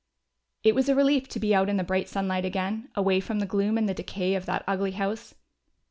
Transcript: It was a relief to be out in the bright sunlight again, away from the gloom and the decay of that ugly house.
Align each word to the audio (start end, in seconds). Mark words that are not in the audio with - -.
It 0.63 0.73
was 0.73 0.89
a 0.89 0.95
relief 0.95 1.27
to 1.27 1.39
be 1.39 1.53
out 1.53 1.69
in 1.69 1.77
the 1.77 1.83
bright 1.83 2.07
sunlight 2.09 2.43
again, 2.43 2.89
away 2.95 3.19
from 3.19 3.37
the 3.37 3.45
gloom 3.45 3.77
and 3.77 3.87
the 3.87 3.93
decay 3.93 4.33
of 4.33 4.47
that 4.47 4.63
ugly 4.67 4.93
house. 4.93 5.35